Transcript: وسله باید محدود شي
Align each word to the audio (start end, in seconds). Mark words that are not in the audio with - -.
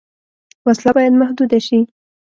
وسله 0.65 0.91
باید 0.95 1.13
محدود 1.21 1.51
شي 1.67 1.79